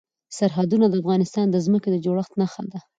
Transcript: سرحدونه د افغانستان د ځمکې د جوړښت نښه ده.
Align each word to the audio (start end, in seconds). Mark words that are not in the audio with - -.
سرحدونه 0.37 0.85
د 0.89 0.93
افغانستان 1.01 1.45
د 1.51 1.55
ځمکې 1.65 1.89
د 1.91 1.95
جوړښت 2.05 2.33
نښه 2.41 2.61
ده. 2.71 2.79